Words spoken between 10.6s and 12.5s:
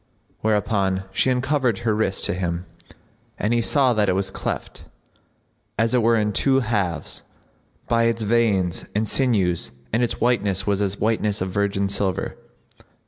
was as the whiteness of virgin silver.